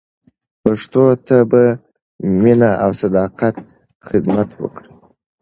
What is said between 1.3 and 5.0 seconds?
په مینه او صداقت خدمت وکړئ.